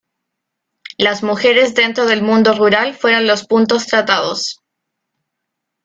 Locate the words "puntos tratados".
3.45-4.59